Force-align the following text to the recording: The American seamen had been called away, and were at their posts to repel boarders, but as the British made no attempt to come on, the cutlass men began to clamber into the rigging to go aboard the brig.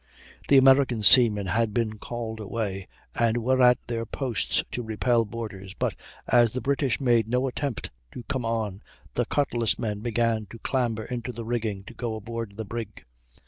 The 0.47 0.57
American 0.57 1.03
seamen 1.03 1.45
had 1.45 1.75
been 1.75 1.99
called 1.99 2.39
away, 2.39 2.87
and 3.13 3.37
were 3.37 3.61
at 3.61 3.77
their 3.85 4.03
posts 4.03 4.63
to 4.71 4.81
repel 4.81 5.25
boarders, 5.25 5.75
but 5.75 5.93
as 6.27 6.53
the 6.53 6.59
British 6.59 6.99
made 6.99 7.27
no 7.27 7.45
attempt 7.45 7.91
to 8.13 8.23
come 8.23 8.43
on, 8.43 8.81
the 9.13 9.25
cutlass 9.25 9.77
men 9.77 9.99
began 9.99 10.47
to 10.49 10.57
clamber 10.57 11.05
into 11.05 11.31
the 11.31 11.45
rigging 11.45 11.83
to 11.83 11.93
go 11.93 12.15
aboard 12.15 12.57
the 12.57 12.65
brig. 12.65 13.05